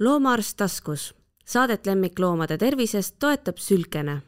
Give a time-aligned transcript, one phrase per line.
[0.00, 1.14] loomaarst taskus.
[1.44, 4.22] Saadet lemmikloomade tervisest toetab Sülkene.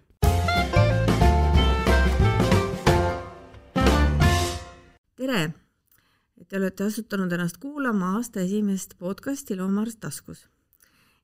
[5.17, 5.51] tere!
[6.49, 10.47] Te olete asutanud ennast kuulama aasta esimest podcasti Loomaarst taskus.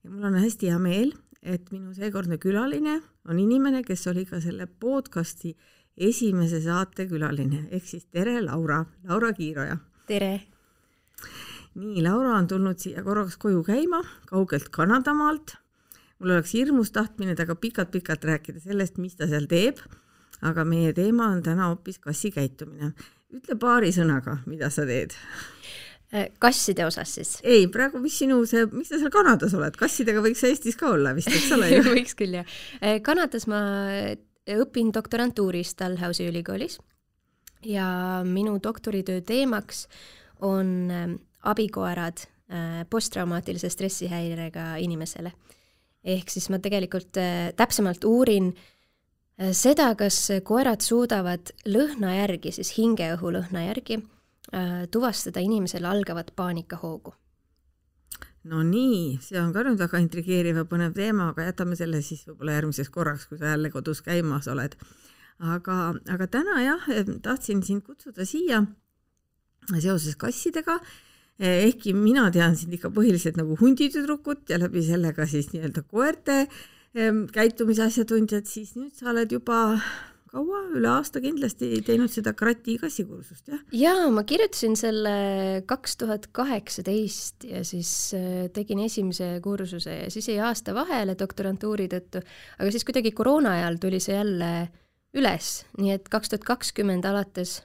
[0.05, 4.41] ja mul on hästi hea meel, et minu seekordne külaline on inimene, kes oli ka
[4.41, 5.57] selle podcasti
[5.97, 9.79] esimese saate külaline, ehk siis tere, Laura, Laura Kiiroja.
[10.07, 10.43] tere!
[11.75, 15.57] Nii, Laura on tulnud siia korraks koju käima, kaugelt Kanadamaalt.
[16.19, 19.83] mul oleks hirmus tahtmine temaga pikalt-pikalt rääkida sellest, mis ta seal teeb,
[20.43, 22.93] aga meie teema on täna hoopis kassi käitumine.
[23.35, 25.17] ütle paari sõnaga, mida sa teed
[26.15, 27.31] Äh, kasside osas siis?
[27.43, 31.11] ei, praegu, mis sinu see, miks sa seal Kanadas oled, kassidega võiks Eestis ka olla
[31.17, 32.59] vist, eks ole ju võiks küll, jah.
[32.79, 33.63] Äh, Kanadas ma
[34.55, 36.79] õpin doktorantuuris Dalhousie ülikoolis
[37.67, 37.89] ja
[38.29, 39.89] minu doktoritöö teemaks
[40.45, 45.33] on ähm, abikoerad äh, posttraumaatilise stressihäirega inimesele.
[46.05, 47.17] ehk siis ma tegelikult
[47.57, 48.51] täpsemalt uurin
[49.53, 54.03] seda, kas koerad suudavad lõhna järgi, siis hingeõhu lõhna järgi
[54.53, 57.15] Äh, tuvastada inimesel algavat paanikahoogu.
[58.45, 62.27] no nii, see on ka nüüd väga intrigeeriv ja põnev teema, aga jätame selle siis
[62.29, 64.77] võib-olla järgmiseks korraks, kui sa jälle kodus käimas oled.
[65.41, 65.79] aga,
[66.13, 66.87] aga täna jah,
[67.25, 68.61] tahtsin sind kutsuda siia
[69.73, 70.77] seoses kassidega,
[71.41, 76.45] ehkki mina tean sind ikka põhiliselt nagu hunditüdrukut ja läbi selle ka siis nii-öelda koerte
[77.35, 79.65] käitumise asjatundjat, siis nüüd sa oled juba
[80.35, 83.61] kaua, üle aasta kindlasti teinud seda krati kassikursust, jah?
[83.75, 85.15] jaa, ma kirjutasin selle
[85.71, 91.89] kaks tuhat kaheksateist ja siis äh, tegin esimese kursuse ja siis jäi aasta vahele doktorantuuri
[91.93, 92.25] tõttu,
[92.59, 94.51] aga siis kuidagi koroona ajal tuli see jälle
[95.15, 97.61] üles, nii et kaks tuhat kakskümmend alates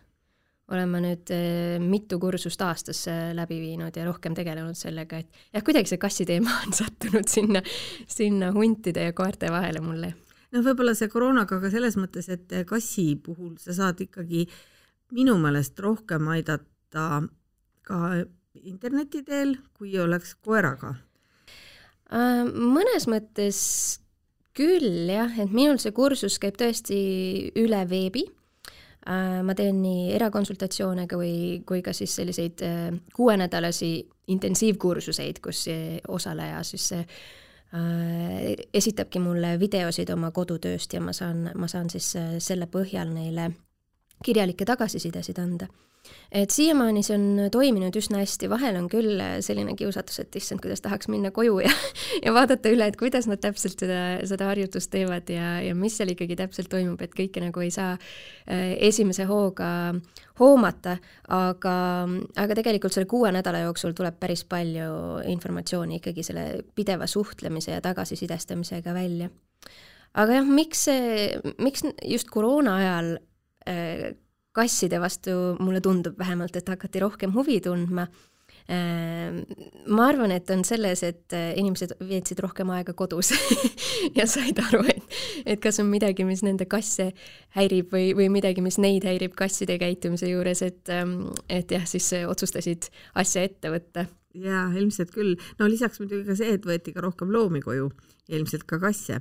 [0.70, 5.46] olen ma nüüd äh, mitu kursust aastas äh, läbi viinud ja rohkem tegelenud sellega, et
[5.54, 7.64] jah, kuidagi see kassi teema on sattunud sinna,
[8.08, 10.14] sinna huntide ja koerte vahele mulle
[10.54, 14.48] noh, võib-olla see koroonaga ka selles mõttes, et kassi puhul sa saad ikkagi
[15.16, 17.24] minu meelest rohkem aidata
[17.86, 18.00] ka
[18.60, 20.96] interneti teel, kui oleks koeraga.
[22.10, 23.60] Äh, mõnes mõttes
[24.58, 27.00] küll jah, et minul see kursus käib tõesti
[27.60, 28.26] üle veebi.
[29.08, 33.94] Äh, ma teen nii erakonsultatsioone kui, kui ka siis selliseid äh, kuuenädalasi
[34.28, 35.66] intensiivkursuseid, kus
[36.08, 36.92] osaleja siis
[37.74, 43.12] Äh, esitabki mulle videosid oma kodutööst ja ma saan, ma saan siis äh, selle põhjal
[43.14, 43.52] neile
[44.26, 45.70] kirjalikke tagasisidesid anda
[46.32, 50.82] et siiamaani see on toiminud üsna hästi, vahel on küll selline kiusatus, et issand, kuidas
[50.86, 51.72] tahaks minna koju ja,
[52.26, 54.00] ja vaadata üle, et kuidas nad täpselt seda,
[54.30, 57.96] seda harjutust teevad ja, ja mis seal ikkagi täpselt toimub, et kõike nagu ei saa
[57.96, 59.70] äh, esimese hooga
[60.40, 60.96] hoomata,
[61.36, 61.76] aga,
[62.40, 66.46] aga tegelikult selle kuue nädala jooksul tuleb päris palju informatsiooni ikkagi selle
[66.78, 69.34] pideva suhtlemise ja tagasisidestamisega välja.
[70.14, 73.26] aga jah, miks see, miks just koroona ajal äh,
[74.56, 78.08] kasside vastu mulle tundub vähemalt, et hakati rohkem huvi tundma.
[78.70, 79.40] Ehm,
[79.90, 83.32] ma arvan, et on selles, et äh, inimesed veetsid rohkem aega kodus
[84.18, 85.18] ja said aru, et,
[85.56, 87.08] et kas on midagi, mis nende kasse
[87.58, 92.12] häirib või, või midagi, mis neid häirib kasside käitumise juures, et, ähm, et jah, siis
[92.30, 94.06] otsustasid asja ette võtta
[94.38, 95.34] jaa, ilmselt küll.
[95.58, 97.90] no lisaks muidugi ka see, et võeti ka rohkem loomi koju,
[98.30, 99.18] ilmselt ka kasse.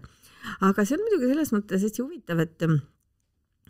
[0.61, 2.69] aga see on muidugi selles mõttes hästi huvitav, et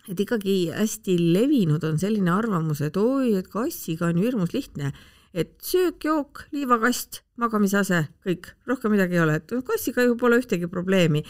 [0.09, 4.93] et ikkagi hästi levinud on selline arvamus, et oi, et kassiga on ju hirmus lihtne,
[5.37, 10.71] et söök, jook, liivakast, magamisase, kõik, rohkem midagi ei ole, et kassiga ju pole ühtegi
[10.71, 11.25] probleemi.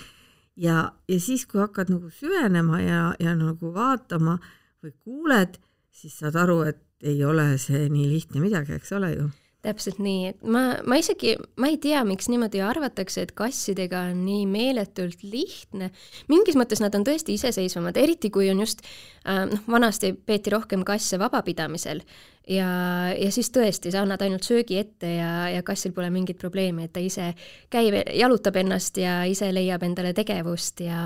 [0.57, 4.39] ja, ja siis, kui hakkad nagu süvenema ja, ja nagu vaatama
[4.83, 5.59] või kuuled,
[5.91, 9.29] siis saad aru, et ei ole see nii lihtne midagi, eks ole ju
[9.69, 14.25] täpselt nii, et ma, ma isegi, ma ei tea, miks niimoodi arvatakse, et kassidega on
[14.25, 15.93] nii meeletult lihtne.
[16.33, 18.83] mingis mõttes nad on tõesti iseseisvamad, eriti kui on just
[19.27, 22.03] äh, noh, vanasti peeti rohkem kasse vabapidamisel
[22.49, 22.69] ja,
[23.13, 26.95] ja siis tõesti, sa annad ainult söögi ette ja, ja kassil pole mingit probleemi, et
[26.95, 27.33] ta ise
[27.73, 31.01] käib, jalutab ennast ja ise leiab endale tegevust ja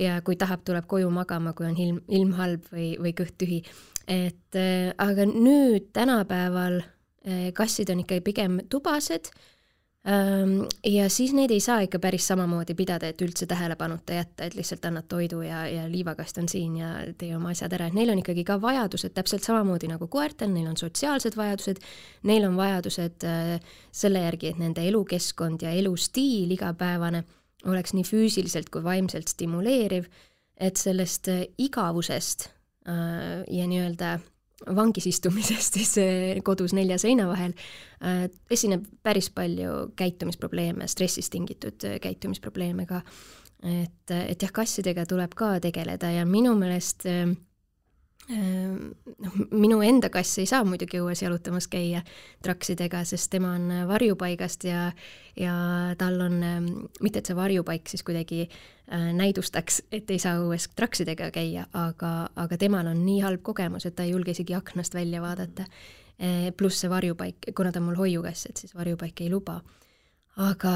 [0.00, 3.62] ja kui tahab, tuleb koju magama, kui on ilm, ilm halb või, või kõht tühi.
[4.10, 6.82] et äh, aga nüüd tänapäeval
[7.56, 9.30] kassid on ikkagi pigem tubased.
[10.08, 14.56] Ähm, ja siis neid ei saa ikka päris samamoodi pidada, et üldse tähelepanuta jätta, et
[14.58, 18.12] lihtsalt annad toidu ja, ja liivakast on siin ja tee oma asjad ära, et neil
[18.12, 21.80] on ikkagi ka vajadused täpselt samamoodi nagu koertel, neil on sotsiaalsed vajadused,
[22.28, 23.54] neil on vajadused äh,
[23.96, 27.24] selle järgi, et nende elukeskkond ja elustiil igapäevane
[27.64, 30.12] oleks nii füüsiliselt kui vaimselt stimuleeriv,
[30.60, 32.50] et sellest äh, igavusest
[32.84, 34.18] ja nii-öelda
[34.76, 37.54] vangis istumisest siis äh, kodus nelja seina vahel,
[38.52, 43.00] esineb päris palju käitumisprobleeme, stressist tingitud käitumisprobleeme ka.
[43.64, 47.32] et, et jah, kassidega tuleb ka tegeleda ja minu meelest äh,
[48.28, 52.00] noh, minu enda kass ei saa muidugi õues jalutamas käia
[52.44, 54.86] traksidega, sest tema on varjupaigast ja,
[55.36, 55.56] ja
[56.00, 56.70] tal on, ehm,
[57.04, 62.14] mitte et see varjupaik siis kuidagi äh, näidustaks, et ei saa õues traksidega käia, aga,
[62.36, 65.68] aga temal on nii halb kogemus, et ta ei julge isegi aknast välja vaadata.
[66.18, 69.60] Ehm, pluss see varjupaik, kuna ta on mul hoiukass, et siis varjupaik ei luba.
[70.36, 70.70] aga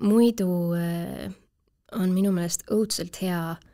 [0.00, 1.30] muidu äh,
[1.96, 3.67] on minu meelest õudselt hea Äh,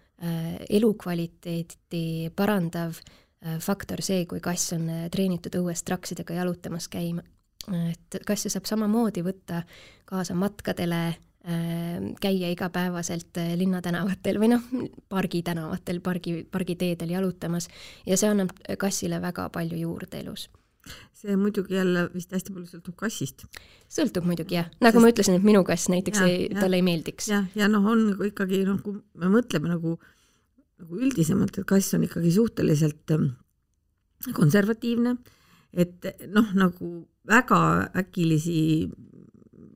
[0.70, 7.22] elukvaliteeti parandav äh, faktor see, kui kass on äh, treenitud õues traksidega jalutamas käima.
[7.64, 9.62] et kasse saab samamoodi võtta
[10.04, 11.14] kaasa matkadele,
[12.20, 14.66] käia igapäevaselt linnatänavatel või noh,
[15.08, 17.68] pargitänavatel, pargi, pargiteedel jalutamas
[18.04, 20.46] ja see annab kassile väga palju juurde elus
[21.24, 23.46] see muidugi jälle vist hästi palju sõltub kassist.
[23.92, 25.04] sõltub muidugi jah, nagu Sest...
[25.04, 27.30] ma ütlesin, et minu kass näiteks ja, ei, talle ei meeldiks.
[27.32, 29.96] jah, ja, noh, on nagu ikkagi noh, kui me mõtleme nagu
[30.82, 33.30] nagu üldisemalt, et kass on ikkagi suhteliselt ähm,
[34.34, 35.16] konservatiivne,
[35.72, 36.90] et noh, nagu
[37.28, 37.60] väga
[38.02, 38.90] äkilisi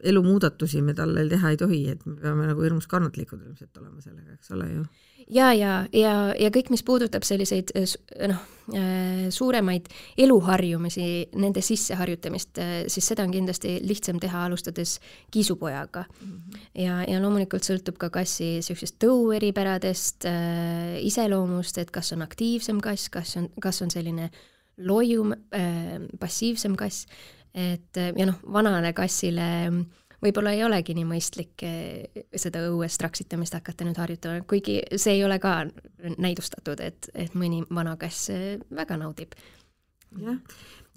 [0.04, 4.36] elumuudatusi me talle teha ei tohi, et me peame nagu hirmus kannatlikud ilmselt olema sellega,
[4.36, 4.84] eks ole ju.
[5.30, 7.94] Ja, ja, ja, ja kõik, mis puudutab selliseid äh,
[8.30, 8.40] noh,
[8.74, 9.88] äh, suuremaid
[10.18, 14.98] eluharjumisi, nende sisseharjutamist, äh, siis seda on kindlasti lihtsam teha, alustades
[15.34, 16.32] kiisupojaga mm.
[16.32, 16.66] -hmm.
[16.84, 22.80] ja, ja loomulikult sõltub ka kassi niisugusest tõu eripäradest äh,, iseloomust, et kas on aktiivsem
[22.80, 24.30] kass, kas on, kas on selline
[24.78, 27.06] loium äh,, passiivsem kass
[27.54, 29.72] et ja noh, vanale kassile
[30.24, 35.24] võib-olla ei olegi nii mõistlik eh, seda õues traksitamist hakata nüüd harjutama, kuigi see ei
[35.26, 35.60] ole ka
[36.16, 39.36] näidustatud, et, et mõni vana kass eh, väga naudib.
[40.18, 40.40] jah,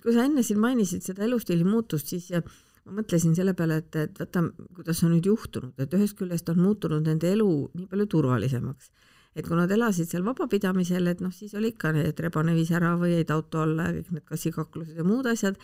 [0.01, 4.19] kui sa enne siin mainisid seda elustiili muutust, siis ma mõtlesin selle peale, et, et
[4.19, 8.91] vaata, kuidas on nüüd juhtunud, et ühest küljest on muutunud nende elu nii palju turvalisemaks.
[9.37, 12.97] Et kui nad elasid seal vabapidamisel, et noh, siis oli ikka et rebane viis ära
[12.99, 15.61] või jäid auto alla ja kõik need kassikaklused ja muud asjad.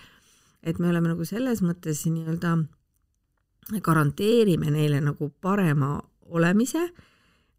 [0.64, 2.54] Et me oleme nagu selles mõttes nii-öelda
[3.84, 5.98] garanteerime neile nagu parema
[6.32, 6.84] olemise,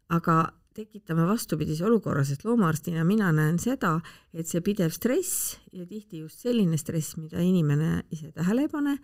[0.09, 0.41] aga
[0.79, 3.97] tekitame vastupidise olukorra, sest loomaarstina mina näen seda,
[4.33, 8.95] et see pidev stress ja tihti just selline stress, mida inimene ise tähele ei pane,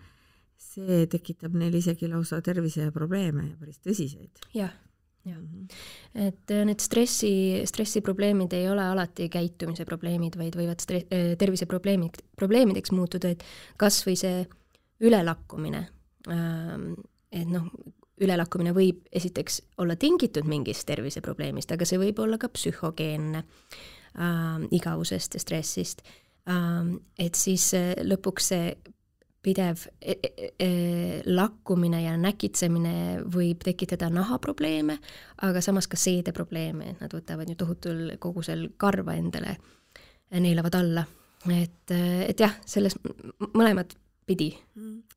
[0.55, 4.45] see tekitab neil isegi lausa terviseprobleeme ja päris tõsiseid.
[4.55, 4.73] jah
[5.25, 5.65] jah, mhm.
[6.27, 7.31] et äh, need stressi,
[7.65, 13.45] stressiprobleemid ei ole alati käitumise probleemid, vaid võivad stre-, äh, terviseprobleemid, probleemideks muutuda, et
[13.81, 14.45] kas või see
[15.05, 15.81] ülelakkumine,
[16.25, 17.67] et noh,
[18.21, 25.35] ülelakkumine võib esiteks olla tingitud mingist terviseprobleemist, aga see võib olla ka psühhogeenne äh, igavusest
[25.35, 26.05] ja stressist
[26.49, 26.97] ähm,.
[27.19, 28.75] Et siis äh, lõpuks see
[29.45, 30.69] pidev e e e
[31.25, 34.97] lakkumine ja näkitsemine võib tekitada nahaprobleeme,
[35.45, 39.57] aga samas ka seedeprobleeme, et nad võtavad ju tohutul kogusel karva endale,
[40.31, 41.05] neelavad alla.
[41.51, 42.97] et, et jah, selles
[43.53, 43.93] mõlemat
[44.25, 45.14] pidi mm.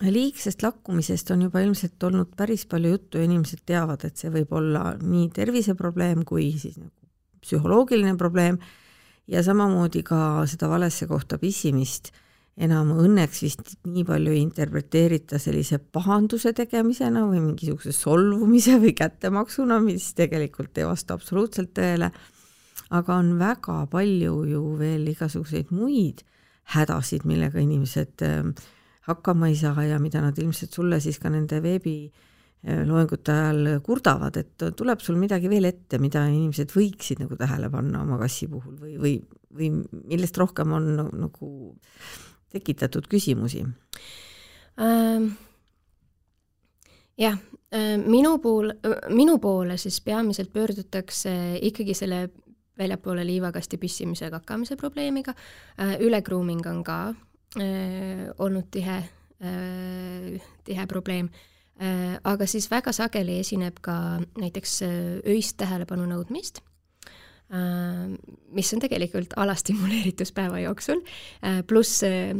[0.00, 4.52] Liigsest lakkumisest on juba ilmselt olnud päris palju juttu ja inimesed teavad, et see võib
[4.56, 6.94] olla nii terviseprobleem kui siis nagu
[7.40, 8.58] psühholoogiline probleem
[9.28, 12.12] ja samamoodi ka seda valesse kohta pissimist
[12.60, 19.80] enam õnneks vist nii palju ei interpreteerita sellise pahanduse tegemisena või mingisuguse solvumise või kättemaksuna,
[19.84, 22.10] mis tegelikult ei vasta absoluutselt tõele.
[22.90, 26.24] aga on väga palju ju veel igasuguseid muid
[26.74, 28.50] hädasid, millega inimesed ähm,
[29.10, 34.38] hakkama ei saa ja mida nad ilmselt sulle siis ka nende veebiloengute äh, ajal kurdavad,
[34.40, 38.78] et tuleb sul midagi veel ette, mida inimesed võiksid nagu tähele panna oma kassi puhul
[38.80, 39.14] või, või,
[39.56, 39.70] või
[40.14, 40.90] millest rohkem on
[41.26, 41.52] nagu
[42.50, 43.64] tekitatud küsimusi
[44.80, 45.32] ähm,?
[47.20, 47.36] jah,
[47.76, 48.72] ähm, minu puhul,
[49.12, 51.32] minu poole siis peamiselt pöördutakse
[51.68, 52.28] ikkagi selle
[52.80, 55.34] väljapoole liivakasti pissimise kakamise probleemiga,
[55.76, 58.98] äh, ülegruuming on ka äh, olnud tihe
[59.42, 61.30] äh,, tihe probleem.
[61.80, 64.96] Äh,, aga siis väga sageli esineb ka näiteks äh,
[65.34, 66.60] öist tähelepanu nõudmist
[67.50, 68.14] Äh,
[68.54, 71.00] mis on tegelikult alastimuleeritus päeva jooksul,
[71.42, 72.36] äh, pluss äh,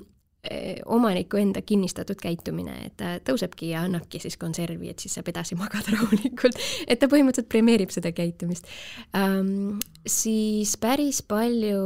[0.89, 5.59] omaniku enda kinnistatud käitumine, et ta tõusebki ja annabki siis konservi, et siis saab edasi
[5.59, 6.57] magada rahulikult,
[6.89, 8.69] et ta põhimõtteliselt premeerib seda käitumist
[9.17, 9.77] ähm,.
[10.07, 11.85] siis päris palju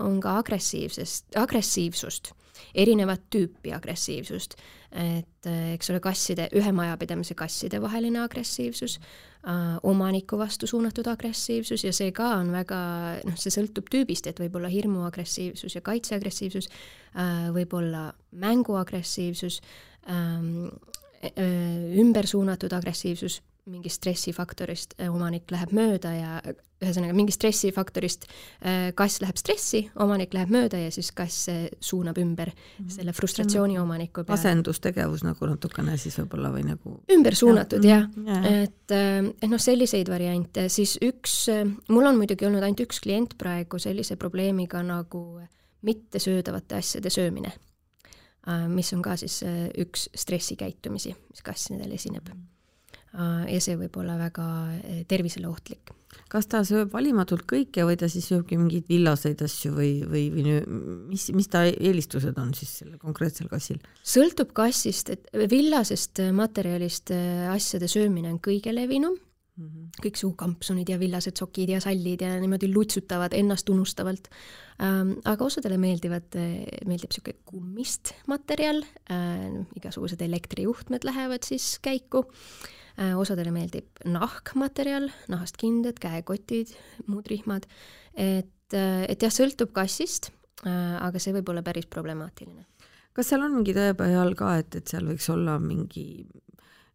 [0.00, 2.32] on ka agressiivsest, agressiivsust
[2.74, 4.56] erinevat tüüpi agressiivsust,
[4.92, 8.98] et äh, eks ole, kasside, ühe majapidamise kasside vaheline agressiivsus
[9.82, 12.78] omaniku vastu suunatud agressiivsus ja see ka on väga,
[13.24, 19.60] noh, see sõltub tüübist, et võib olla hirmuagressiivsus ja kaitseagressiivsus äh,, võib olla mänguagressiivsus
[20.10, 20.66] ähm,,
[21.22, 26.32] äh, ümber suunatud agressiivsus mingist stressifaktorist äh, omanik läheb mööda ja
[26.78, 32.18] ühesõnaga mingist stressifaktorist äh, kass läheb stressi, omanik läheb mööda ja siis kass äh, suunab
[32.22, 32.90] ümber -hmm.
[32.94, 34.38] selle frustratsiooni omaniku peale.
[34.38, 38.00] asendustegevus nagu natukene siis võib-olla või nagu ümber suunatud ja.
[38.00, 38.40] jah ja.
[38.42, 38.96] ja., et,
[39.42, 41.46] et noh, selliseid variante, siis üks,
[41.88, 45.40] mul on muidugi olnud ainult üks klient praegu sellise probleemiga nagu
[45.82, 47.52] mittesöödavate asjade söömine,
[48.68, 49.42] mis on ka siis
[49.78, 52.57] üks stressikäitumisi, mis kassidel esineb mm.
[53.16, 54.44] Äh, ja see võib olla väga
[54.76, 55.94] äh, tervisele ohtlik.
[56.28, 60.56] kas ta sööb valimatult kõike või ta siis sööbki mingeid villaseid asju või, või, või
[61.08, 63.80] mis, mis ta eelistused on siis sellel konkreetsel kassil?
[64.04, 69.90] sõltub kassist, et villasest materjalist äh, asjade söömine on kõige levinum mm, -hmm.
[70.04, 74.28] kõik suukampsunid ja villased sokid ja sallid ja niimoodi lutsutavad ennast unustavalt
[74.84, 75.16] ähm,.
[75.24, 83.52] aga osadele meeldivad, meeldib niisugune kummist materjal äh,, igasugused elektrijuhtmed lähevad siis käiku Äh, osadele
[83.54, 86.72] meeldib nahkmaterjal, nahast kindad, käekotid,
[87.06, 87.68] muud rihmad,
[88.14, 90.32] et, äh, et jah, sõltub kassist,
[90.64, 92.66] äh, aga see võib olla päris problemaatiline.
[93.18, 96.26] kas seal on mingi tõepõhi all ka, et, et seal võiks olla mingi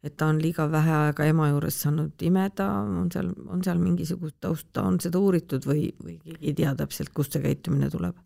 [0.03, 4.35] et ta on liiga vähe aega ema juures saanud imeda, on seal, on seal mingisugust
[4.43, 8.19] tausta, on seda uuritud või, või keegi ei tea täpselt, kust see käitumine tuleb?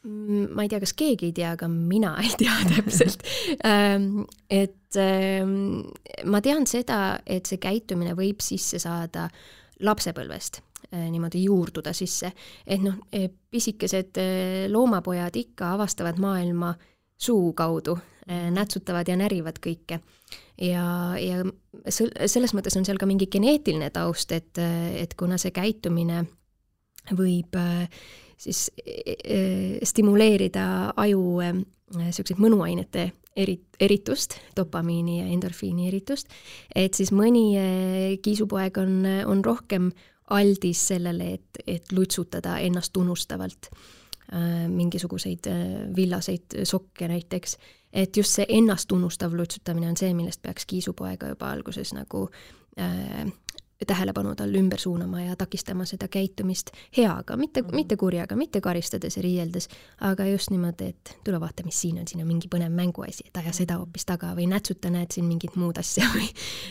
[0.00, 3.20] Mm, ma ei tea, kas keegi ei tea, aga mina ei tea täpselt
[3.68, 5.82] ähm, et ähm,
[6.24, 9.26] ma tean seda, et see käitumine võib sisse saada
[9.84, 12.32] lapsepõlvest, äh, niimoodi juurduda sisse,
[12.66, 16.74] et noh, äh, pisikesed äh, loomapojad ikka avastavad maailma
[17.20, 17.98] suu kaudu,
[18.30, 19.98] nätsutavad ja närivad kõike.
[20.60, 20.82] ja,
[21.18, 21.40] ja
[21.90, 26.22] selles mõttes on seal ka mingi geneetiline taust, et, et kuna see käitumine
[27.16, 27.56] võib
[28.40, 29.40] siis e, e,
[29.86, 30.64] stimuleerida
[30.96, 33.06] aju niisuguseid e, mõnuainete
[33.36, 36.32] eri, eritust, dopamiini ja endorfiini eritust,
[36.74, 37.44] et siis mõni
[38.22, 38.96] kiisupoeg on,
[39.30, 39.90] on rohkem
[40.30, 43.70] aldis sellele, et, et lutsutada ennast tunnustavalt
[44.70, 45.48] mingisuguseid
[45.96, 47.56] villaseid sokke näiteks,
[47.92, 52.28] et just see ennast tunnustav lutsutamine on see, millest peaks kiisupoega juba alguses nagu
[52.78, 53.26] äh,
[53.86, 57.74] tähelepanu talle ümber suunama ja takistama seda käitumist heaga, mitte mm, -hmm.
[57.74, 59.68] mitte kurjaga, mitte karistades ja riieldes,
[60.00, 63.36] aga just niimoodi, et tule vaata, mis siin on, siin on mingi põnev mänguasi, et
[63.36, 66.28] aja seda hoopis taga või nätsuta, näed siin mingit muud asja või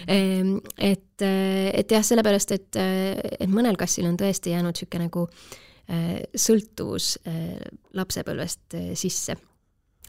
[0.07, 1.21] ehm, et,
[1.73, 2.75] et jah, sellepärast, et,
[3.39, 5.27] et mõnel kassil on tõesti jäänud niisugune nagu
[5.89, 7.59] eh, sõltuvus eh,
[7.93, 9.35] lapsepõlvest eh, sisse.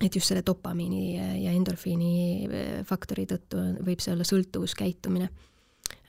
[0.00, 2.48] Et just selle dopamiini ja endorfiini
[2.88, 5.28] faktori tõttu võib see olla sõltuvuskäitumine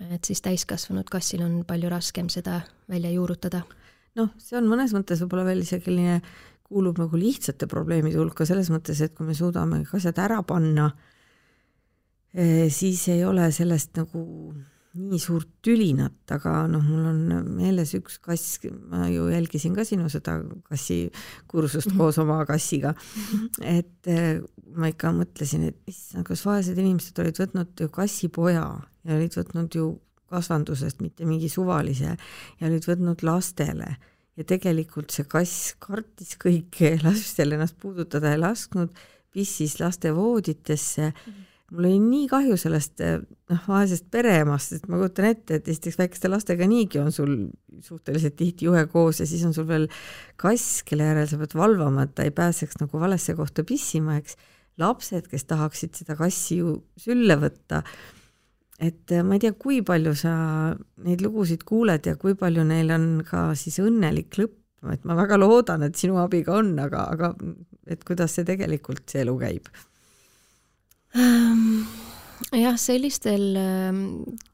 [0.10, 3.64] et siis täiskasvanud kassil on palju raskem seda välja juurutada.
[4.16, 6.22] noh, see on mõnes mõttes võib-olla veel selline,
[6.68, 10.92] kuulub nagu lihtsate probleemide hulka selles mõttes, et kui me suudame asjad ära panna,
[12.34, 14.54] eh, siis ei ole sellest nagu
[14.98, 18.60] nii suurt tülinat, aga noh, mul on meeles üks kass,
[18.92, 21.98] ma ju jälgisin ka sinu seda kassikursust -hmm.
[21.98, 22.94] koos oma kassiga,
[23.64, 24.42] et eh,
[24.76, 28.66] ma ikka mõtlesin, et issand, kas vaesed inimesed olid võtnud ju kassipoja
[29.04, 29.94] ja olid võtnud ju
[30.32, 32.18] kasvandusest, mitte mingi suvalise,
[32.60, 33.96] ja olid võtnud lastele
[34.36, 38.92] ja tegelikult see kass kartis kõike, lasis seal ennast puudutada, ei lasknud,
[39.32, 41.32] pissis laste vooditesse mm.
[41.32, 46.00] -hmm mul oli nii kahju sellest noh, vaesest pereemast, sest ma kujutan ette, et esiteks
[46.00, 47.36] väikeste lastega niigi on sul
[47.84, 49.88] suhteliselt tihti juhe koos ja siis on sul veel
[50.42, 54.36] kass, kelle järel sa pead valvama, et ta ei pääseks nagu valesse kohta pissima, eks.
[54.82, 57.84] lapsed, kes tahaksid seda kassi ju sülle võtta,
[58.82, 60.34] et ma ei tea, kui palju sa
[61.06, 64.58] neid lugusid kuuled ja kui palju neil on ka siis õnnelik lõpp,
[64.92, 67.32] et ma väga loodan, et sinu abiga on, aga, aga
[67.92, 69.72] et kuidas see tegelikult, see elu käib
[72.60, 74.06] jah, sellistel ehm,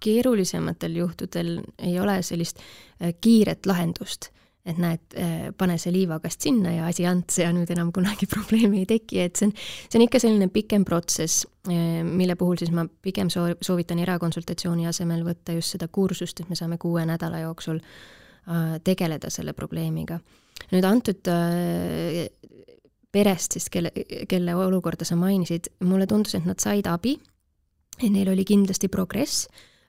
[0.03, 4.31] keerulisematel juhtudel ei ole sellist äh, kiiret lahendust,
[4.67, 8.83] et näed, äh, pane see liivakast sinna ja asi ants ja nüüd enam kunagi probleemi
[8.83, 9.55] ei teki, et see on,
[9.87, 14.89] see on ikka selline pikem protsess, äh, mille puhul siis ma pigem soo-, soovitan erakonsultatsiooni
[14.89, 17.81] asemel võtta just seda kursust, et me saame kuue nädala jooksul
[18.87, 20.21] tegeleda selle probleemiga.
[20.71, 21.27] nüüd antud
[23.17, 23.91] perest siis, kelle,
[24.29, 27.17] kelle olukorda sa mainisid, mulle tundus, et nad said abi,
[27.97, 29.47] et neil oli kindlasti progress,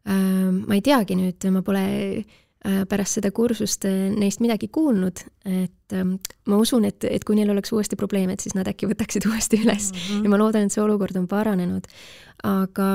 [0.08, 1.84] ma ei teagi nüüd, ma pole
[2.16, 6.14] äh, pärast seda kursust äh, neist midagi kuulnud, et ähm,
[6.48, 9.60] ma usun, et, et kui neil oleks uuesti probleeme, et siis nad äkki võtaksid uuesti
[9.64, 10.24] üles mm -hmm.
[10.24, 11.86] ja ma loodan, et see olukord on paranenud.
[12.42, 12.88] aga,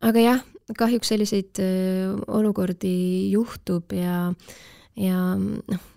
[0.00, 0.44] aga jah,
[0.78, 1.62] kahjuks selliseid
[2.26, 4.34] olukordi juhtub ja,
[4.96, 5.88] ja noh,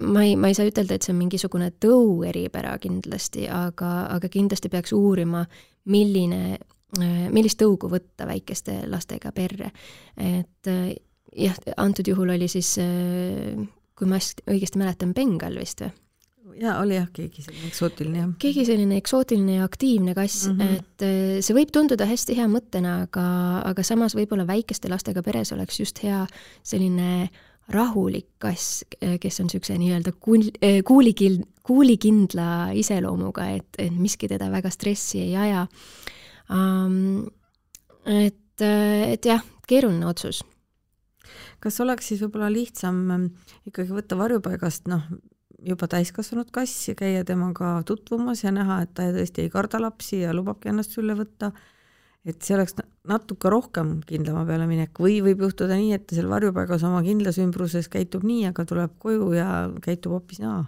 [0.00, 4.28] ma ei, ma ei saa ütelda, et see on mingisugune tõu eripära kindlasti, aga, aga
[4.32, 5.44] kindlasti peaks uurima,
[5.84, 6.58] milline
[7.00, 9.70] Äh, millist tõugu võtta väikeste lastega perre.
[10.20, 10.90] et äh,
[11.32, 13.56] jah, antud juhul oli siis, äh,
[13.96, 15.92] kui ma õigesti mäletan, bengal vist või?
[16.60, 18.34] jaa, oli jah, keegi selline eksootiline, jah.
[18.44, 20.82] keegi selline eksootiline ja aktiivne kass mm, -hmm.
[20.82, 23.24] et see võib tunduda hästi hea mõttena, aga,
[23.70, 26.26] aga samas võib-olla väikeste lastega peres oleks just hea
[26.60, 27.30] selline
[27.70, 30.50] rahulik kass, kes on niisuguse nii-öelda kuul-,
[30.88, 35.66] kuulikil-, kuulikindla iseloomuga, et, et miski teda väga stressi ei aja
[36.50, 37.28] um,.
[38.06, 40.42] et, et jah, keeruline otsus.
[41.62, 43.28] kas oleks siis võib-olla lihtsam ähm,
[43.70, 45.04] ikkagi võtta varjupaigast noh,
[45.62, 50.24] juba täiskasvanud kass ja käia temaga tutvumas ja näha, et ta tõesti ei karda lapsi
[50.24, 51.52] ja lubabki ennast sülle võtta,
[52.28, 52.76] et see oleks
[53.08, 54.94] natuke rohkem kindlama peale minek.
[55.02, 58.94] Või võib juhtuda nii, et ta seal varjupaigas oma kindlas ümbruses käitub nii, aga tuleb
[59.02, 59.48] koju ja
[59.82, 60.62] käitub hoopis naa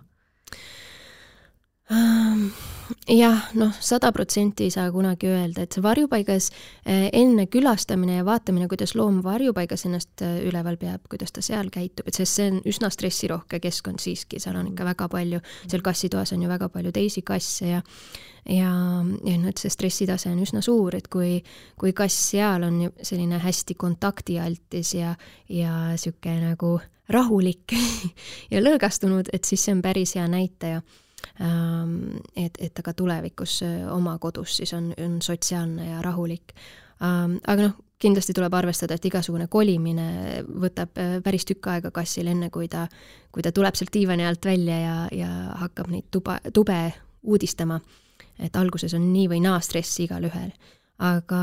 [3.09, 6.47] jah, noh, sada protsenti ei saa kunagi öelda, et see varjupaigas
[6.87, 11.69] eh, enne külastamine ja vaatamine, kuidas loom varjupaigas ennast eh, üleval peab, kuidas ta seal
[11.75, 15.85] käitub, et sest see on üsna stressirohke keskkond siiski, seal on ikka väga palju, seal
[15.85, 17.83] kassitoas on ju väga palju teisi kasse ja
[18.45, 18.73] ja,
[19.25, 21.39] ja noh, et see stressitase on üsna suur, et kui,
[21.81, 25.15] kui kass seal on selline hästi kontaktialtis ja,
[25.49, 26.77] ja niisugune nagu
[27.13, 27.77] rahulik
[28.53, 30.81] ja lõõgastunud, et siis see on päris hea näitaja
[32.37, 36.55] et, et ta ka tulevikus äh, oma kodus siis on, on sotsiaalne ja rahulik.
[37.03, 40.07] Ähm, aga noh, kindlasti tuleb arvestada, et igasugune kolimine
[40.47, 42.87] võtab äh, päris tükk aega kassil, enne kui ta,
[43.35, 45.31] kui ta tuleb sealt diivani alt välja ja, ja
[45.65, 46.79] hakkab neid tuba, tube
[47.23, 47.81] uudistama.
[48.39, 50.53] et alguses on nii või naa stressi igalühel.
[50.99, 51.43] aga,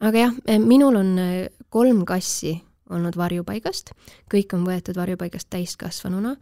[0.00, 1.34] aga jah, minul on äh,
[1.68, 2.58] kolm kassi
[2.90, 3.90] olnud varjupaigast,
[4.30, 6.36] kõik on võetud varjupaigast täiskasvanuna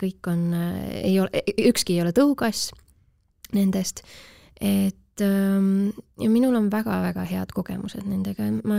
[0.00, 2.72] kõik on, äh, ei ole, ükski ei ole tõukass
[3.54, 4.02] nendest,
[4.60, 8.78] et ähm, ja minul on väga-väga head kogemused nendega, ma,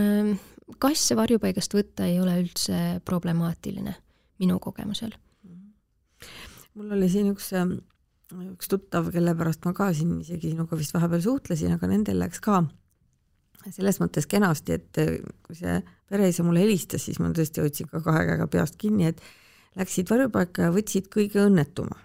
[0.82, 3.94] kasse varjupaigast võtta ei ole üldse problemaatiline
[4.42, 5.14] minu kogemusel.
[6.74, 7.78] mul oli siin üks, ähm,
[8.52, 12.42] üks tuttav, kelle pärast ma ka siin isegi sinuga vist vahepeal suhtlesin, aga nendel läks
[12.42, 12.64] ka
[13.70, 18.02] selles mõttes kenasti, et äh, kui see pereisa mulle helistas, siis ma tõesti hoidsin ka
[18.04, 19.22] kahe käega peast kinni, et
[19.76, 21.98] läksid varjupaika ja võtsid kõige õnnetuma.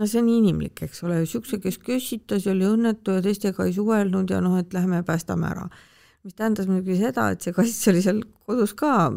[0.00, 3.74] no see on inimlik, eks ole, siukse, kes kössitas ja oli õnnetu ja teistega ei
[3.76, 5.68] suhelnud ja noh, et lähme päästame ära.
[6.24, 9.12] mis tähendas muidugi seda, et see kass oli seal kodus ka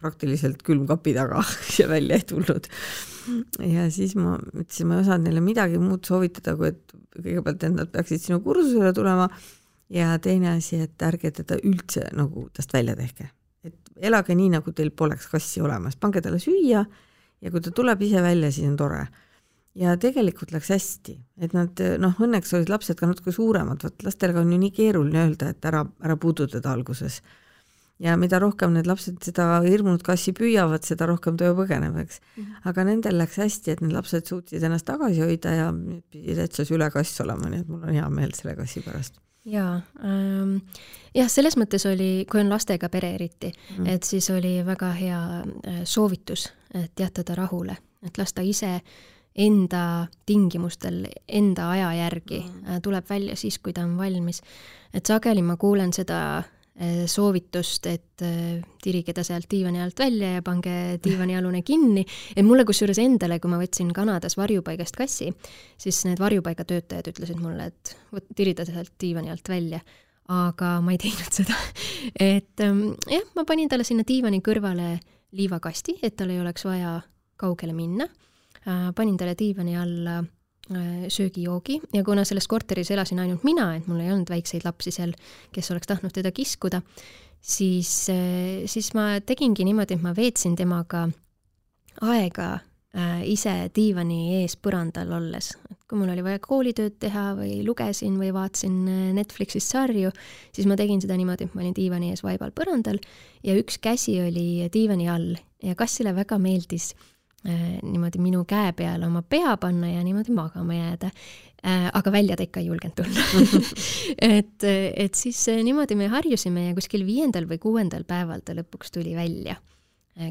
[0.00, 1.42] praktiliselt külmkapi taga
[1.80, 2.68] ja välja ei tulnud.
[3.64, 7.72] ja siis ma ütlesin, ma ei osanud neile midagi muud soovitada, kui et kõigepealt, et
[7.72, 9.30] nad peaksid sinu kursusele tulema
[9.92, 13.30] ja teine asi, et ärge teda üldse nagu tast välja tehke.
[13.64, 16.84] et elage nii, nagu teil poleks kassi olemas, pange talle süüa
[17.42, 19.06] ja kui ta tuleb ise välja, siis on tore.
[19.76, 24.40] ja tegelikult läks hästi, et nad noh, õnneks olid lapsed ka natuke suuremad, vot lastega
[24.40, 27.20] on ju nii keeruline öelda, et ära, ära puudutada alguses.
[28.00, 32.20] ja mida rohkem need lapsed seda hirmunud kassi püüavad, seda rohkem ta ju põgeneb, eks.
[32.20, 32.56] -hmm.
[32.64, 36.64] aga nendel läks hästi, et need lapsed suutsid ennast tagasi hoida ja nüüd pidi täitsa
[36.64, 40.56] sülekass olema, nii et mul on hea meel selle kassi pärast jaa ähm,,
[41.14, 45.20] jah, selles mõttes oli, kui on lastega pere eriti mm., et siis oli väga hea
[45.42, 48.80] äh, soovitus, et jätta ta rahule, et las ta ise
[49.36, 52.80] enda tingimustel, enda aja järgi mm.
[52.82, 54.40] tuleb välja siis, kui ta on valmis.
[54.94, 56.42] et sageli ma kuulen seda
[57.08, 62.04] soovitust, et äh, tirige ta sealt diivani alt välja ja pange diivanialune kinni,
[62.36, 65.30] et mulle kusjuures endale, kui ma võtsin Kanadas varjupaigast kassi,
[65.80, 69.80] siis need varjupaigatöötajad ütlesid mulle, et vot tiri ta sealt diivani alt välja.
[70.28, 71.54] aga ma ei teinud seda
[72.34, 74.96] et ähm, jah, ma panin talle sinna diivani kõrvale
[75.38, 76.98] liivakasti, et tal ei oleks vaja
[77.38, 78.08] kaugele minna.
[78.66, 80.35] Äh, panin talle diivani alla Äh,
[81.08, 85.12] söögijoogi ja kuna selles korteris elasin ainult mina, et mul ei olnud väikseid lapsi seal,
[85.54, 86.80] kes oleks tahtnud teda kiskuda,
[87.40, 91.06] siis, äh, siis ma tegingi niimoodi, et ma veetsin temaga
[92.02, 95.54] aega äh, ise diivani ees põrandal olles.
[95.86, 98.78] kui mul oli vaja koolitööd teha või lugesin või vaatasin
[99.14, 100.10] Netflixis sarju,
[100.50, 102.98] siis ma tegin seda niimoodi, et ma olin diivani ees vaibal põrandal
[103.46, 109.06] ja üks käsi oli diivani all ja kassile väga meeldis Äh, niimoodi minu käe peale
[109.06, 111.10] oma pea panna ja niimoodi magama jääda.
[111.66, 113.22] Äh, aga välja ta ikka ei julgenud tulla
[114.38, 118.92] et, et siis äh, niimoodi me harjusime ja kuskil viiendal või kuuendal päeval ta lõpuks
[118.94, 119.56] tuli välja.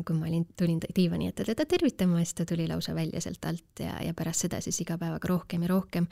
[0.06, 3.84] kui ma olin, tulin diivani ette teda tervitama, siis ta tuli lausa välja sealt alt
[3.84, 6.08] ja, ja pärast seda siis iga päevaga rohkem ja rohkem.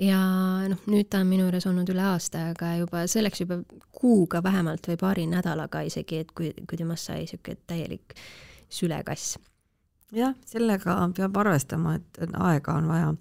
[0.00, 0.20] ja
[0.68, 4.44] noh, nüüd ta on minu juures olnud üle aasta, aga juba see läks juba kuuga
[4.44, 8.14] vähemalt või paari nädalaga isegi, et kui, kui temast sai niisugune täielik
[8.68, 9.40] sülekass.
[10.14, 13.12] Jah, sellega peab arvestama, et aega on vaja.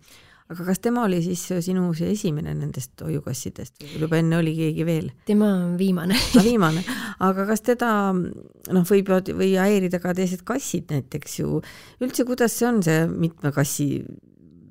[0.48, 4.86] Aga kas tema oli siis sinu see esimene nendest hoiukassidest või juba enne oli keegi
[4.88, 5.10] veel?
[5.28, 6.16] tema on viimane.
[6.16, 6.84] Ah, viimane,
[7.28, 11.60] aga kas teda noh, võivad või häirida ka teised kassid näiteks ju,
[12.00, 13.90] üldse, kuidas see on, see mitme kassi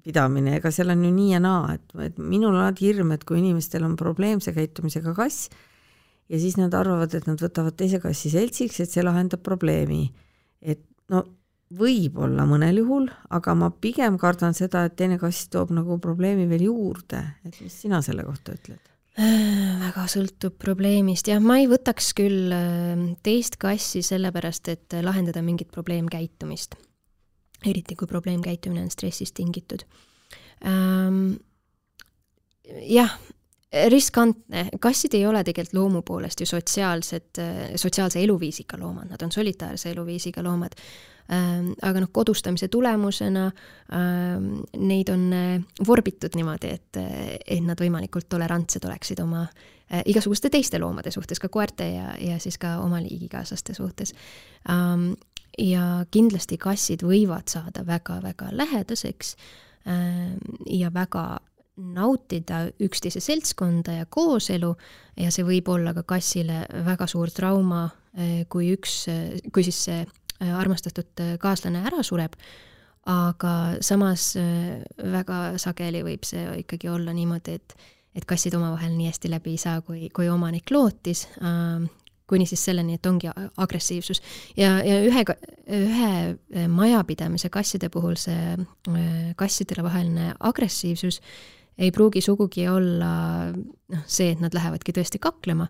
[0.06, 3.28] pidamine, ega seal on ju nii ja naa, et, et minul on alati hirm, et
[3.28, 5.50] kui inimestel on probleemse käitumisega kass
[6.32, 10.06] ja siis nad arvavad, et nad võtavad teise kassi seltsiks, et see lahendab probleemi.
[10.62, 10.80] et
[11.12, 11.26] no
[11.74, 16.68] võib-olla mõnel juhul, aga ma pigem kardan seda, et teine kass toob nagu probleemi veel
[16.68, 18.92] juurde, et mis sina selle kohta ütled?
[19.16, 25.42] Äh, väga sõltub probleemist, jah, ma ei võtaks küll äh, teist kassi sellepärast, et lahendada
[25.42, 26.76] mingit probleemkäitumist.
[27.66, 29.82] eriti kui probleemkäitumine on stressist tingitud.
[30.62, 31.38] Ähm,
[32.86, 33.16] jah,
[33.90, 37.42] riskantne, kassid ei ole tegelikult loomu poolest ju sotsiaalsed,
[37.76, 40.78] sotsiaalse eluviisiga loomad, nad on solitaarse eluviisiga loomad
[41.26, 43.48] Ähm, aga noh, kodustamise tulemusena
[43.90, 46.98] ähm, neid on äh, vorbitud niimoodi, et,
[47.42, 52.38] et nad võimalikult tolerantsed oleksid oma äh, igasuguste teiste loomade suhtes, ka koerte ja, ja
[52.38, 54.14] siis ka oma liigikaaslaste suhtes.
[54.70, 55.16] Ähm,
[55.58, 59.34] ja kindlasti kassid võivad saada väga-väga lähedaseks
[60.68, 61.22] ja väga
[61.76, 64.70] nautida üksteise seltskonda ja kooselu
[65.20, 69.04] ja see võib olla ka kassile väga suur trauma, äh, kui üks,
[69.52, 70.04] kui siis see
[70.42, 72.34] Äh, armastatud äh, kaaslane ära sureb,
[73.08, 77.76] aga samas äh, väga sageli võib see ikkagi olla niimoodi, et
[78.16, 81.26] et kassid omavahel nii hästi läbi ei saa, kui, kui omanik lootis,
[82.24, 83.28] kuni siis selleni, et ongi
[83.60, 84.22] agressiivsus.
[84.56, 85.24] ja, ja ühe,
[85.68, 88.56] ühe majapidamise kasside puhul see
[89.36, 91.20] kassidele vaheline agressiivsus
[91.78, 93.10] ei pruugi sugugi olla
[93.52, 95.66] noh, see, et nad lähevadki tõesti kaklema,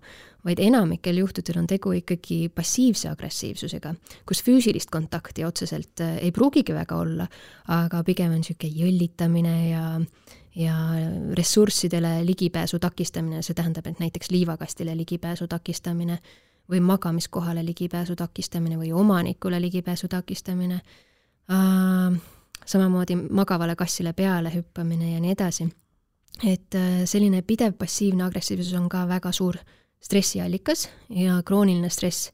[0.47, 3.95] vaid enamikel juhtudel on tegu ikkagi passiivse agressiivsusega,
[4.29, 7.27] kus füüsilist kontakti otseselt äh, ei pruugigi väga olla,
[7.75, 9.87] aga pigem on niisugune jõllitamine ja
[10.57, 10.73] ja
[11.37, 16.17] ressurssidele ligipääsu takistamine, see tähendab, et näiteks liivakastile ligipääsu takistamine
[16.73, 20.81] või magamiskohale ligipääsu takistamine või omanikule ligipääsu takistamine
[21.53, 22.17] äh,,
[22.65, 25.69] samamoodi magavale kassile peale hüppamine ja nii edasi
[26.45, 29.57] et äh, selline pidev passiivne agressiivsus on ka väga suur
[30.03, 32.31] stressiallikas ja krooniline stress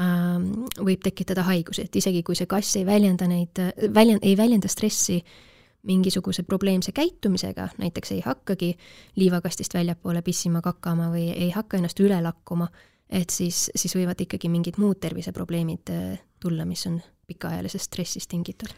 [0.00, 3.62] ähm, võib tekitada haigusi, et isegi kui see kass ei väljenda neid,
[3.94, 5.20] väljend-, ei väljenda stressi
[5.88, 8.74] mingisuguse probleemse käitumisega, näiteks ei hakkagi
[9.16, 12.68] liivakastist väljapoole pissima, kakama või ei hakka ennast üle lakkuma,
[13.08, 17.00] et siis, siis võivad ikkagi mingid muud terviseprobleemid äh, tulla, mis on
[17.30, 18.76] pikaajalisest stressist tingitud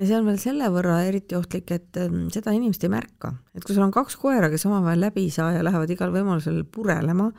[0.00, 3.64] ja see on veel selle võrra eriti ohtlik, et ähm, seda inimest ei märka, et
[3.64, 7.30] kui sul on kaks koera, kes omavahel läbi ei saa ja lähevad igal võimalusel purelema,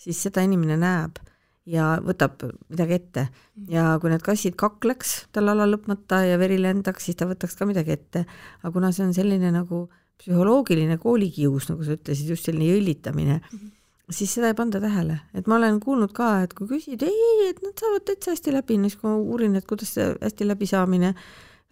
[0.00, 1.20] siis seda inimene näeb
[1.68, 3.26] ja võtab midagi ette
[3.70, 7.68] ja kui need kassid kakleks tal alla lõpmata ja veri lendaks, siis ta võtaks ka
[7.68, 8.24] midagi ette.
[8.62, 9.86] aga kuna see on selline nagu
[10.22, 13.70] psühholoogiline koolikius, nagu sa ütlesid, just selline jõllitamine mm, -hmm.
[14.10, 17.48] siis seda ei panda tähele, et ma olen kuulnud ka, et kui küsid, ei, ei,
[17.50, 21.14] et nad saavad täitsa hästi läbi, siis kui ma uurin, et kuidas see hästi läbisaamine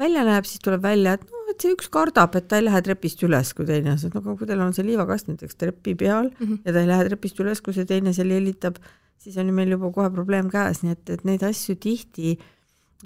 [0.01, 2.81] välja näeb, siis tuleb välja, et noh, et see üks kardab, et ta ei lähe
[2.87, 6.63] trepist üles, kui teine, no kui tal on see liivakast näiteks trepi peal mm -hmm.
[6.65, 8.81] ja ta ei lähe trepist üles, kui see teine seal jõllitab,
[9.19, 12.39] siis on ju meil juba kohe probleem käes, nii et, et neid asju tihti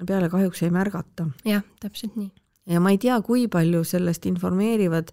[0.07, 1.29] peale kahjuks ei märgata.
[1.45, 2.31] jah, täpselt nii.
[2.65, 5.11] ja ma ei tea, kui palju sellest informeerivad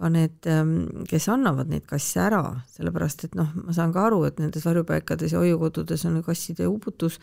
[0.00, 4.24] ka need, ähm, kes annavad neid kasse ära, sellepärast et noh, ma saan ka aru,
[4.24, 7.20] et nendes varjupaikades ja hoiukodudes on ju kasside uputus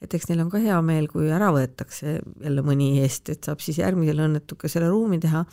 [0.00, 3.60] et eks neil on ka hea meel, kui ära võetakse jälle mõni eest, et saab
[3.64, 5.44] siis järgmisele õnnetukesele ruumi teha.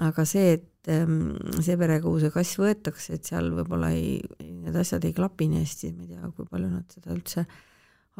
[0.00, 4.76] aga see, et ehm, see pere, kuhu see kass võetakse, et seal võib-olla ei, need
[4.80, 7.44] asjad ei klapi nii hästi, ma ei tea, kui palju nad seda üldse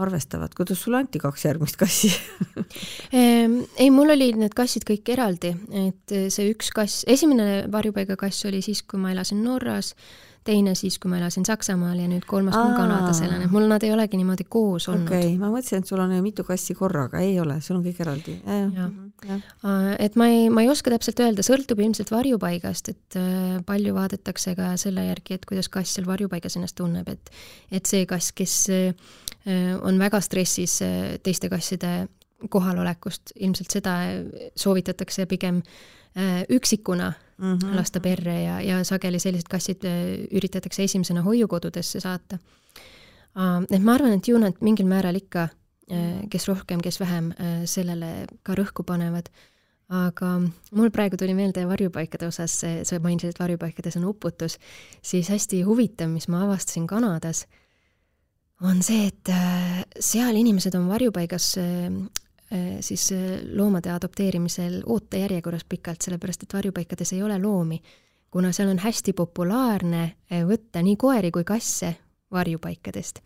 [0.03, 2.09] arvestavad, kuidas sulle anti kaks järgmist kassi
[3.19, 5.55] ehm, ei, mul olid need kassid kõik eraldi,
[5.87, 9.95] et see üks kass, esimene varjupaigakass oli siis, kui ma elasin Norras
[10.45, 13.69] teine siis, kui ma elasin Saksamaal ja nüüd kolmas, kui ma Kanadas elan, et mul
[13.71, 15.07] nad ei olegi niimoodi koos olnud.
[15.07, 18.01] okei okay., ma mõtlesin, et sul on mitu kassi korraga, ei ole, sul on kõik
[18.03, 18.37] eraldi.
[18.43, 18.99] Mhm,
[20.03, 24.57] et ma ei, ma ei oska täpselt öelda, sõltub ilmselt varjupaigast, et äh, palju vaadatakse
[24.59, 27.33] ka selle järgi, et kuidas kass seal varjupaigas ennast tunneb, et
[27.73, 29.15] et see kass, kes äh,
[29.83, 32.09] on väga stressis äh, teiste kasside
[32.51, 33.97] kohalolekust, ilmselt seda
[34.59, 35.63] soovitatakse pigem
[36.51, 37.77] üksikuna mm -hmm.
[37.77, 42.39] lasta perre ja, ja sageli sellised kassid äh, üritatakse esimesena hoiukodudesse saata.
[43.71, 45.49] et ma arvan, et ju nad mingil määral ikka
[46.31, 47.33] kes rohkem, kes vähem
[47.65, 49.29] sellele ka rõhku panevad
[49.93, 50.29] aga
[50.73, 54.59] mul praegu tuli meelde varjupaikade osas, sa mainisid, et varjupaikades on uputus,
[55.05, 57.45] siis hästi huvitav, mis ma avastasin Kanadas,
[58.63, 62.23] on see, et äh, seal inimesed on varjupaigas äh, äh,
[62.81, 63.07] siis
[63.57, 67.81] loomade adopteerimisel ootejärjekorras pikalt, sellepärast et varjupaikades ei ole loomi.
[68.31, 70.03] kuna seal on hästi populaarne
[70.49, 71.95] võtta nii koeri kui kasse
[72.33, 73.23] varjupaikadest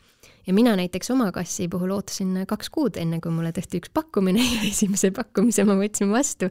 [0.47, 4.43] ja mina näiteks oma kassi puhul ootasin kaks kuud, enne kui mulle tehti üks pakkumine
[4.55, 6.51] ja esimese pakkumise ma võtsin vastu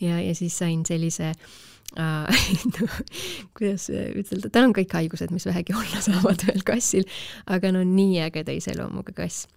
[0.00, 2.88] ja, ja siis sain sellise äh, no,
[3.58, 7.08] kuidas ütelda, tal on kõik haigused, mis vähegi olla saavad ühel kassil,
[7.46, 9.48] aga no nii ägeda iseloomuga kass.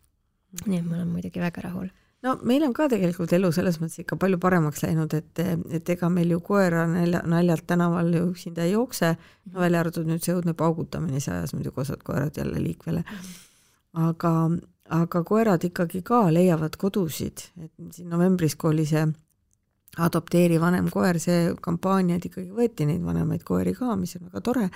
[0.65, 1.89] nii et ma olen muidugi väga rahul
[2.27, 5.43] no meil on ka tegelikult elu selles mõttes ikka palju paremaks läinud, et,
[5.79, 9.15] et ega meil ju koera nalja, naljalt tänaval ju üksinda ei jookse,
[9.51, 13.03] no välja arvatud nüüd see õudne paugutamine, see ajas muidugi osad koerad jälle liikvele.
[13.07, 13.35] -hmm
[13.97, 14.33] aga,
[14.97, 19.05] aga koerad ikkagi ka leiavad kodusid, et siin novembris, kui oli see
[20.03, 24.43] adopteeri vanem koer, see kampaania, et ikkagi võeti neid vanemaid koeri ka, mis on väga
[24.45, 24.69] tore,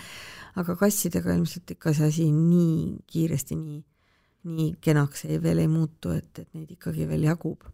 [0.58, 3.82] aga kassidega ilmselt ikka see asi nii kiiresti, nii,
[4.44, 7.68] nii kenaks ei, veel ei muutu, et, et neid ikkagi veel jagub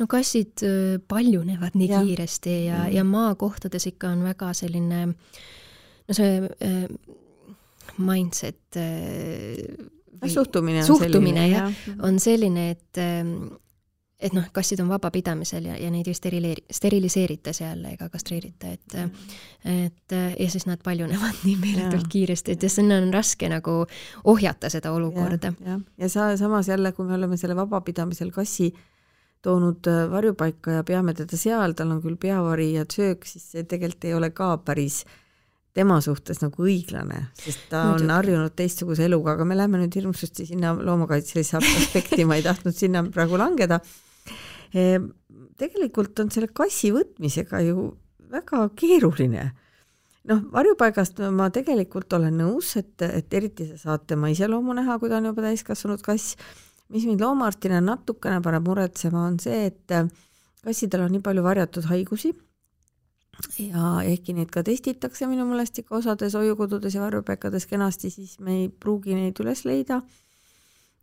[0.00, 2.02] no kassid äh, paljunevad nii ja.
[2.02, 6.86] kiiresti ja, ja maakohtades ikka on väga selline no see äh,
[7.98, 13.52] mindset äh, suhtumine on suhtumine selline, jah ja., on selline, et ähm,
[14.22, 18.96] et noh, kassid on vabapidamisel ja, ja neid ei sterileeri-, steriliseerita seal ega kastreerita, et
[19.66, 23.82] et ja siis nad paljunevad nii meeletult kiiresti, et ja sinna on raske nagu
[24.24, 25.52] ohjata seda olukorda.
[25.66, 28.72] jah, ja sa samas jälle, kui me oleme selle vabapidamisel kassi
[29.42, 33.66] toonud äh, varjupaika ja peame teda seal, tal on küll peavari ja söök, siis see
[33.66, 35.02] tegelikult ei ole ka päris
[35.74, 38.04] tema suhtes nagu õiglane, sest ta Muidugi.
[38.04, 42.76] on harjunud teistsuguse eluga, aga me läheme nüüd hirmsasti sinna loomakaitselisse aspekti, ma ei tahtnud
[42.76, 43.80] sinna praegu langeda.
[44.74, 45.10] Ehm,
[45.60, 47.90] tegelikult on selle kassi võtmisega ju
[48.32, 49.50] väga keeruline.
[50.30, 55.10] noh, varjupaigast ma tegelikult olen nõus, et, et eriti sa saad tema iseloomu näha, kui
[55.10, 56.36] ta on juba täiskasvanud kass.
[56.88, 59.98] mis mind loomaarstina natukene paneb muretsema, on see, et
[60.62, 62.32] kassidel on nii palju varjatud haigusi
[63.58, 68.62] ja ehkki neid ka testitakse minu meelest ikka osades hoiukodudes ja varjupaikades kenasti, siis me
[68.62, 70.02] ei pruugi neid üles leida.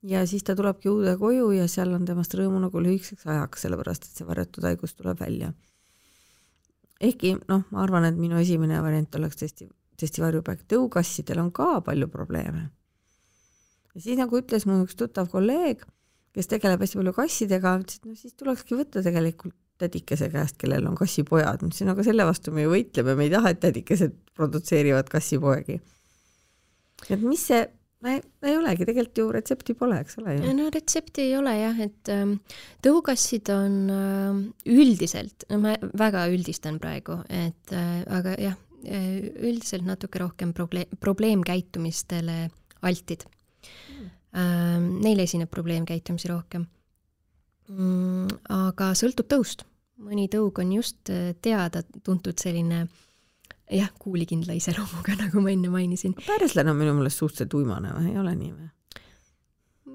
[0.03, 4.07] Ja siis ta tulebki uude koju ja seal on temast rõõmu nagu lühikeseks ajaks, sellepärast
[4.07, 5.53] et see varjatud haigus tuleb välja.
[7.01, 11.81] ehkki noh, ma arvan, et minu esimene variant oleks tõesti, tõesti varjupaik, tõukassidel on ka
[11.85, 12.69] palju probleeme.
[13.95, 15.83] ja siis nagu ütles mu üks tuttav kolleeg,
[16.33, 20.87] kes tegeleb hästi palju kassidega, ütles, et no siis tulekski võtta tegelikult tädikese käest, kellel
[20.89, 24.15] on kassipojad, ma ütlesin, aga selle vastu me ju võitleme, me ei taha, et tädikesed
[24.35, 25.79] produtseerivad kassipoegi.
[27.09, 27.61] et mis see,
[28.07, 30.53] ei olegi, tegelikult ju retsepti pole, eks ole ju?
[30.55, 32.23] no retsepti ei ole jah, et äh,
[32.85, 34.39] tõukassid on äh,
[34.71, 39.09] üldiselt, no ma väga üldistan praegu, et äh, aga jah, äh,
[39.49, 42.45] üldiselt natuke rohkem probleem, probleemkäitumistele
[42.87, 44.15] altid mm..
[44.29, 46.67] Äh, neil esineb probleemkäitumisi rohkem
[47.67, 48.27] mm,.
[48.53, 49.65] aga sõltub tõust
[50.05, 52.85] mõni tõug on just äh, teada-tuntud selline
[53.69, 56.17] jah, kuulikindla iseloomuga, nagu ma enne mainisin.
[56.25, 58.69] päärslane on minu meelest suhteliselt uimane või, ei ole nii või?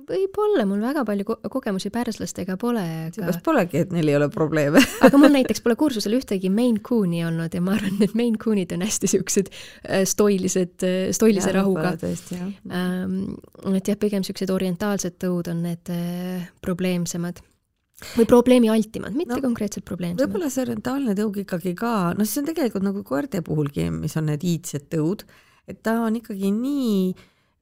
[0.04, 4.28] võib-olla, mul väga palju ko kogemusi pärslastega pole, aga seepärast polegi, et neil ei ole
[4.32, 8.40] probleeme aga mul näiteks pole kursusel ühtegi Maine Coon'i olnud ja ma arvan, et Maine
[8.40, 11.94] Coon'id on hästi siuksed äh, stoilised, äh, stoilise ja, rahuga.
[11.94, 13.16] ähm,.
[13.72, 17.40] et jah, pigem siuksed orientaalsed tõud on need äh, probleemsemad
[18.14, 20.26] või probleemialtimad, mitte no, konkreetselt probleemsemad.
[20.26, 24.28] võib-olla see orientaalne tõug ikkagi ka, noh, see on tegelikult nagu koerte puhulgi, mis on
[24.32, 25.22] need iidsed tõud,
[25.70, 27.14] et ta on ikkagi nii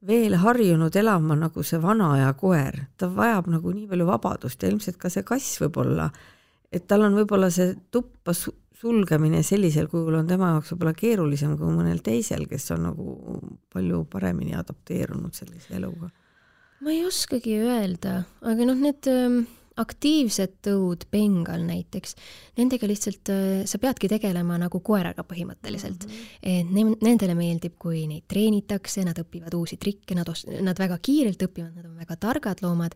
[0.07, 4.73] veel harjunud elama nagu see vana aja koer, ta vajab nagu nii palju vabadust ja
[4.73, 6.09] ilmselt ka see kass võib-olla,
[6.73, 11.71] et tal on võib-olla see tuppa sulgemine sellisel kujul on tema jaoks võib-olla keerulisem kui
[11.71, 13.39] mõnel teisel, kes on nagu
[13.71, 16.09] palju paremini adapteerunud sellise eluga.
[16.83, 19.43] ma ei oskagi öelda, aga noh, need ähm
[19.81, 22.15] aktiivsed tõud, bengal näiteks,
[22.59, 26.19] nendega lihtsalt äh, sa peadki tegelema nagu koeraga põhimõtteliselt mm.
[26.41, 26.73] -hmm.
[26.75, 31.47] ne-, nendele meeldib, kui neid treenitakse, nad õpivad uusi trikke, nad os-, nad väga kiirelt
[31.47, 32.93] õpivad, nad on väga targad loomad,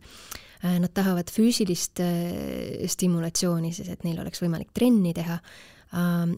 [0.62, 5.40] äh, nad tahavad füüsilist äh, stimulatsiooni, siis et neil oleks võimalik trenni teha,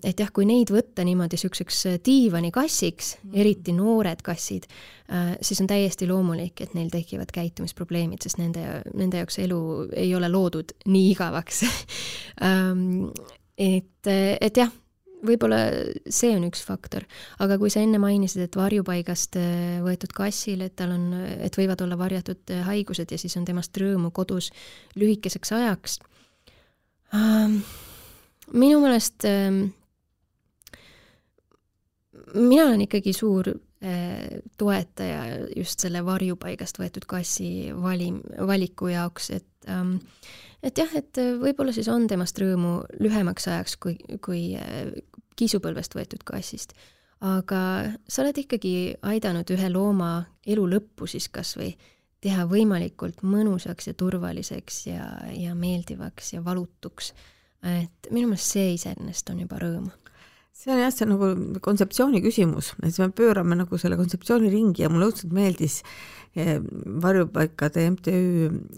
[0.05, 4.67] et jah, kui neid võtta niimoodi niisuguseks äh, diivanikassiks mm., eriti noored kassid,
[5.09, 9.61] äh, siis on täiesti loomulik, et neil tekivad käitumisprobleemid, sest nende, nende jaoks elu
[9.97, 11.63] ei ole loodud nii igavaks
[12.45, 13.09] ähm,
[13.57, 14.69] et, et jah,
[15.25, 15.63] võib-olla
[16.13, 17.09] see on üks faktor,
[17.41, 21.81] aga kui sa enne mainisid, et varjupaigast äh, võetud kassil, et tal on, et võivad
[21.87, 24.53] olla varjatud haigused ja siis on temast rõõmu kodus
[24.93, 26.01] lühikeseks ajaks
[27.17, 27.63] ähm,.
[28.53, 29.63] Minu meelest ähm,
[32.33, 35.23] mina olen ikkagi suur äh, toetaja
[35.55, 39.97] just selle varjupaigast võetud kassi valim, valiku jaoks, et ähm,
[40.63, 44.91] et jah, et võib-olla siis on temast rõõmu lühemaks ajaks kui, kui äh,
[45.39, 46.73] kiisupõlvest võetud kassist.
[47.19, 47.61] aga
[48.07, 50.11] sa oled ikkagi aidanud ühe looma
[50.47, 51.73] elu lõppu siis kas või
[52.23, 57.13] teha võimalikult mõnusaks ja turvaliseks ja, ja meeldivaks ja valutuks.
[57.65, 59.89] Et minu meelest see iseenesest on juba rõõm.
[60.59, 64.49] See on jah, see on nagu kontseptsiooni küsimus, et siis me pöörame nagu selle kontseptsiooni
[64.51, 65.77] ringi ja mulle õudselt meeldis
[66.35, 66.57] eh,
[67.03, 68.15] varjupaikade MTÜ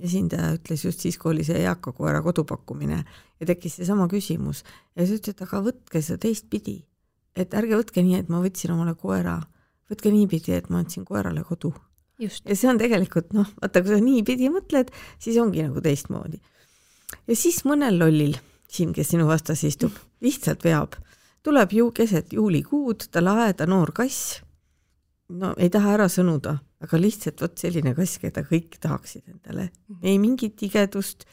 [0.05, 4.61] esindaja ütles just siis, kui oli see eaka koera kodupakkumine ja tekkis seesama küsimus.
[4.93, 6.75] Ja siis ütles, et aga võtke seda teistpidi,
[7.33, 9.39] et ärge võtke nii, et ma võtsin omale koera,
[9.89, 11.73] võtke niipidi, et ma andsin koerale kodu.
[12.21, 16.37] ja see on tegelikult noh, vaata, kui sa niipidi mõtled, siis ongi nagu teistmoodi.
[17.25, 18.37] ja siis mõnel lollil
[18.71, 20.95] siin, kes sinu vastas istub, lihtsalt veab
[21.43, 24.41] tuleb ju keset juulikuud talle aeda noor kass.
[25.31, 29.69] no ei taha ära sõnuda, aga lihtsalt vot selline kass, keda kõik tahaksid endale,
[30.03, 31.23] ei mingit tigedust,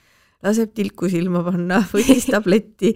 [0.45, 2.95] laseb tilku silma panna, võttis tabletti.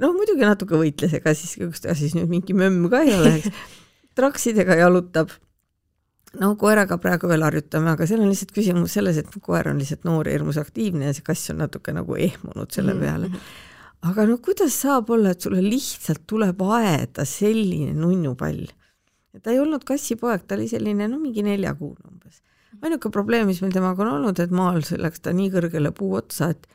[0.00, 3.34] noh, muidugi natuke võitles, ega siis, kas ta siis nüüd mingi mömm ka ei ole,
[3.40, 3.66] eks.
[4.16, 5.34] traksidega jalutab
[6.40, 10.06] no koeraga praegu veel harjutame, aga seal on lihtsalt küsimus selles, et koer on lihtsalt
[10.08, 13.34] noor ja hirmus aktiivne ja see kass on natuke nagu ehmunud selle mhm, peale mm.
[13.34, 13.74] -hmm
[14.10, 18.66] aga no kuidas saab olla, et sulle lihtsalt tuleb aeda selline nunnupall?
[19.42, 22.40] ta ei olnud kassipoeg, ta oli selline no mingi neljakuune umbes.
[22.80, 26.50] ainuke probleem, mis meil temaga on olnud, et maal läks ta nii kõrgele puu otsa,
[26.54, 26.66] et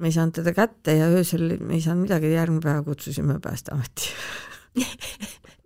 [0.00, 4.14] me ei saanud teda kätte ja öösel me ei saanud midagi, järgmine päev kutsusime Päästeameti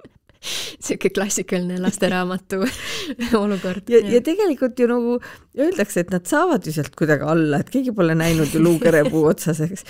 [0.78, 2.60] niisugune klassikaline lasteraamatu
[3.42, 3.88] olukord.
[3.88, 5.16] ja, ja tegelikult ju nagu
[5.58, 9.62] öeldakse, et nad saavad ju sealt kuidagi alla, et keegi pole näinud ju luukerepuu otsas,
[9.64, 9.86] eks.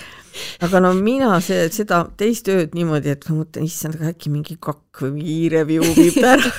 [0.65, 4.59] aga no mina see, seda teist ööd niimoodi, et ma mõtlen, issand, aga äkki mingi
[4.59, 6.51] kakk või mingi hiireviu viib ära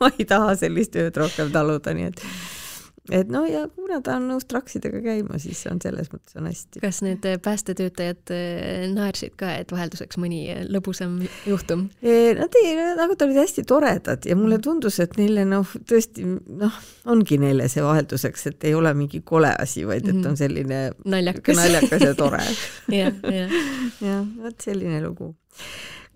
[0.00, 2.22] ma ei taha sellist ööd rohkem taluda, nii et
[3.12, 6.80] et no ja kuna ta on nõus traksidega käima, siis on selles mõttes on hästi.
[6.80, 10.40] kas need päästetöötajad eh, naersid ka, et vahelduseks mõni
[10.72, 11.86] lõbusam juhtum?
[12.00, 16.80] Nad ei, nad olid hästi toredad ja mulle tundus, et neile noh, tõesti noh,
[17.12, 20.30] ongi neile see vahelduseks, et ei ole mingi kole asi, vaid et mhm.
[20.32, 22.40] on selline naljakas, naljakas ja tore
[23.02, 23.56] jah, jah.
[24.00, 25.34] jah, vot selline lugu.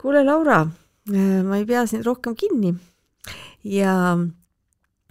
[0.00, 0.64] kuule, Laura,
[1.12, 2.72] ma ei pea sind rohkem kinni
[3.68, 4.16] ja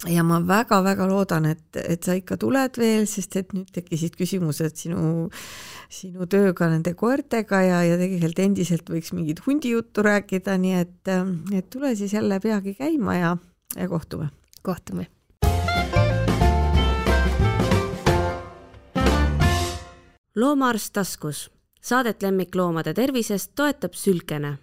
[0.05, 4.77] ja ma väga-väga loodan, et, et sa ikka tuled veel, sest et nüüd tekkisid küsimused
[4.77, 5.29] sinu,
[5.89, 11.11] sinu tööga nende koertega ja, ja tegelikult endiselt võiks mingit hundijuttu rääkida, nii et,
[11.57, 13.37] et tule siis jälle peagi käima ja,
[13.73, 14.29] ja kohtume.
[14.61, 15.09] kohtume.
[20.37, 21.47] loomaarst taskus,
[21.81, 24.59] saadet lemmikloomade tervisest toetab Sülkene